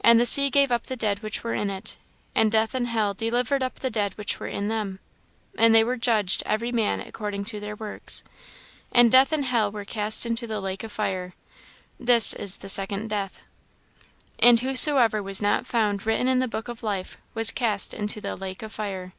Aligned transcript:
And 0.00 0.18
the 0.18 0.26
sea 0.26 0.50
gave 0.50 0.72
up 0.72 0.86
the 0.88 0.96
dead 0.96 1.22
which 1.22 1.44
were 1.44 1.54
in 1.54 1.70
it; 1.70 1.96
and 2.34 2.50
death 2.50 2.74
and 2.74 2.88
hell 2.88 3.14
delivered 3.14 3.62
up 3.62 3.78
the 3.78 3.88
dead 3.88 4.14
which 4.18 4.40
were 4.40 4.48
in 4.48 4.66
them: 4.66 4.98
and 5.56 5.72
they 5.72 5.84
were 5.84 5.96
judged 5.96 6.42
every 6.44 6.72
man 6.72 6.98
according 6.98 7.44
to 7.44 7.60
their 7.60 7.76
works. 7.76 8.24
And 8.90 9.12
death 9.12 9.30
and 9.30 9.44
hell 9.44 9.70
were 9.70 9.84
cast 9.84 10.26
into 10.26 10.48
the 10.48 10.60
lake 10.60 10.82
of 10.82 10.90
fire. 10.90 11.34
This 12.00 12.32
is 12.32 12.56
the 12.56 12.68
second 12.68 13.10
death. 13.10 13.42
"And 14.40 14.58
whosoever 14.58 15.22
was 15.22 15.40
not 15.40 15.66
found 15.66 16.04
written 16.04 16.26
in 16.26 16.40
the 16.40 16.48
book 16.48 16.66
of 16.66 16.82
life 16.82 17.16
was 17.34 17.52
cast 17.52 17.94
into 17.94 18.20
the 18.20 18.34
lake 18.34 18.64
of 18.64 18.72
fire." 18.72 19.12